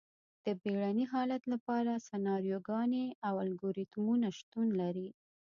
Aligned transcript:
د 0.45 0.47
بیړني 0.61 1.05
حالت 1.13 1.43
لپاره 1.53 2.03
سناریوګانې 2.07 3.05
او 3.27 3.33
الګوریتمونه 3.45 4.27
شتون 4.37 4.67
لري. 4.81 5.09